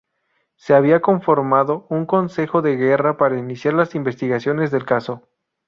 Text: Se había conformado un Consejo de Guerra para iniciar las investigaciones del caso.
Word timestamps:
Se 0.55 0.73
había 0.73 0.99
conformado 0.99 1.85
un 1.91 2.07
Consejo 2.07 2.63
de 2.63 2.75
Guerra 2.75 3.17
para 3.17 3.37
iniciar 3.37 3.75
las 3.75 3.93
investigaciones 3.93 4.71
del 4.71 4.83
caso. 4.83 5.29